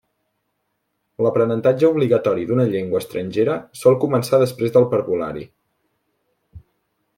L'aprenentatge 1.25 1.89
obligatori 1.97 2.47
d'una 2.51 2.65
llengua 2.71 3.03
estrangera 3.05 3.59
sol 3.83 3.99
començar 4.07 4.39
després 4.45 4.75
del 4.79 4.91
parvulari. 4.95 5.47